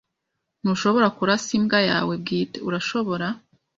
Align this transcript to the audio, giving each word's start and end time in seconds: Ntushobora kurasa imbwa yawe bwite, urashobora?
Ntushobora 0.61 1.07
kurasa 1.17 1.49
imbwa 1.57 1.79
yawe 1.89 2.13
bwite, 2.21 2.57
urashobora? 2.67 3.27